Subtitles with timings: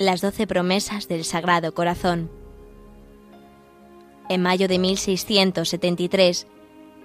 [0.00, 2.30] Las doce promesas del Sagrado Corazón.
[4.30, 6.46] En mayo de 1673,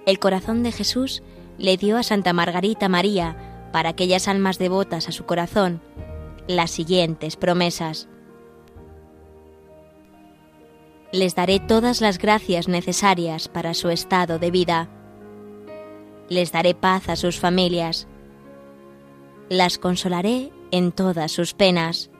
[0.06, 1.22] el corazón de Jesús
[1.58, 5.82] le dio a Santa Margarita María, para aquellas almas devotas a su corazón,
[6.48, 8.08] las siguientes promesas.
[11.12, 14.88] Les daré todas las gracias necesarias para su estado de vida.
[16.30, 18.08] Les daré paz a sus familias.
[19.50, 22.10] Las consolaré en todas sus penas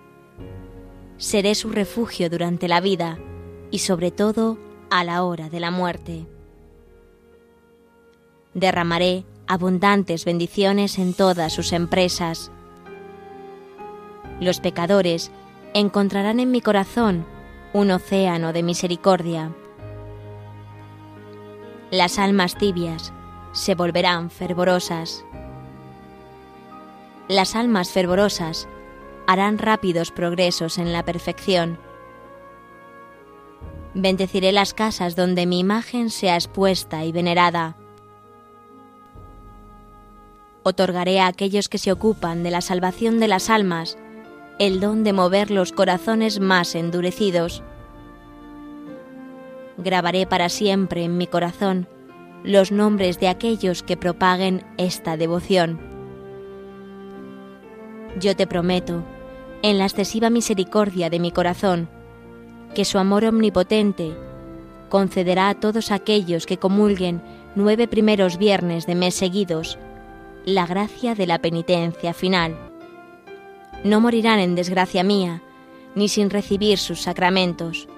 [1.18, 3.18] seré su refugio durante la vida
[3.70, 4.58] y sobre todo
[4.90, 6.26] a la hora de la muerte.
[8.54, 12.50] Derramaré abundantes bendiciones en todas sus empresas.
[14.40, 15.30] Los pecadores
[15.74, 17.26] encontrarán en mi corazón
[17.72, 19.52] un océano de misericordia.
[21.90, 23.12] Las almas tibias
[23.52, 25.24] se volverán fervorosas.
[27.28, 28.68] Las almas fervorosas
[29.26, 31.78] harán rápidos progresos en la perfección.
[33.94, 37.76] Bendeciré las casas donde mi imagen sea expuesta y venerada.
[40.62, 43.96] Otorgaré a aquellos que se ocupan de la salvación de las almas
[44.58, 47.62] el don de mover los corazones más endurecidos.
[49.76, 51.86] Grabaré para siempre en mi corazón
[52.42, 55.80] los nombres de aquellos que propaguen esta devoción.
[58.18, 59.04] Yo te prometo,
[59.68, 61.88] en la excesiva misericordia de mi corazón,
[62.72, 64.16] que su amor omnipotente
[64.88, 67.20] concederá a todos aquellos que comulguen
[67.56, 69.76] nueve primeros viernes de mes seguidos
[70.44, 72.56] la gracia de la penitencia final.
[73.82, 75.42] No morirán en desgracia mía,
[75.96, 77.88] ni sin recibir sus sacramentos,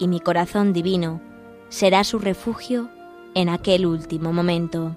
[0.00, 1.20] y mi corazón divino
[1.68, 2.88] será su refugio
[3.36, 4.96] en aquel último momento.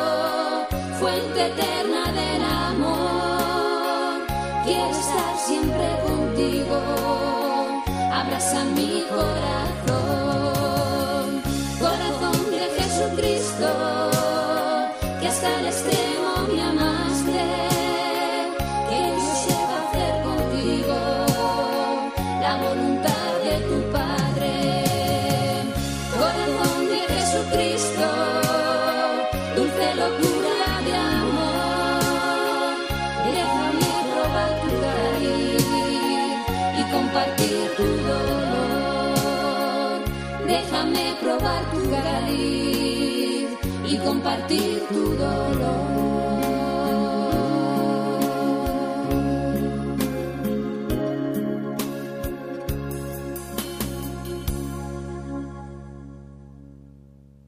[5.51, 6.77] siempre contigo,
[8.13, 10.10] abraza mi corazón.
[41.21, 43.47] Probar tu cariz
[43.85, 46.10] y compartir tu dolor.